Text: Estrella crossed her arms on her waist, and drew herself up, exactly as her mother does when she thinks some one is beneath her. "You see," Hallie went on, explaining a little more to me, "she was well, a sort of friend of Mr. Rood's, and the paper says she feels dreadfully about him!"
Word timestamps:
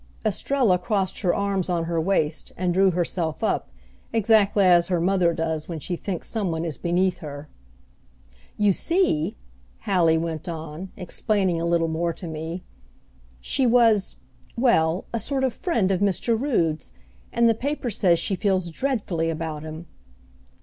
Estrella 0.25 0.79
crossed 0.79 1.19
her 1.19 1.31
arms 1.31 1.69
on 1.69 1.83
her 1.83 2.01
waist, 2.01 2.51
and 2.57 2.73
drew 2.73 2.89
herself 2.89 3.43
up, 3.43 3.69
exactly 4.11 4.65
as 4.65 4.87
her 4.87 4.99
mother 4.99 5.31
does 5.31 5.69
when 5.69 5.77
she 5.79 5.95
thinks 5.95 6.27
some 6.27 6.49
one 6.49 6.65
is 6.65 6.75
beneath 6.75 7.19
her. 7.19 7.47
"You 8.57 8.73
see," 8.73 9.35
Hallie 9.81 10.17
went 10.17 10.49
on, 10.49 10.91
explaining 10.97 11.61
a 11.61 11.65
little 11.65 11.87
more 11.87 12.13
to 12.13 12.25
me, 12.25 12.63
"she 13.41 13.67
was 13.67 14.15
well, 14.57 15.05
a 15.13 15.19
sort 15.19 15.43
of 15.43 15.53
friend 15.53 15.91
of 15.91 15.99
Mr. 15.99 16.35
Rood's, 16.35 16.91
and 17.31 17.47
the 17.47 17.53
paper 17.53 17.91
says 17.91 18.17
she 18.17 18.33
feels 18.35 18.71
dreadfully 18.71 19.29
about 19.29 19.61
him!" 19.61 19.85